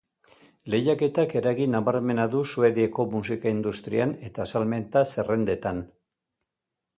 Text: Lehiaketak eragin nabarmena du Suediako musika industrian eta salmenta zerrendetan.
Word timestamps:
Lehiaketak 0.73 1.35
eragin 1.41 1.75
nabarmena 1.77 2.25
du 2.35 2.41
Suediako 2.53 3.05
musika 3.11 3.53
industrian 3.59 4.15
eta 4.31 4.49
salmenta 4.55 5.05
zerrendetan. 5.13 5.85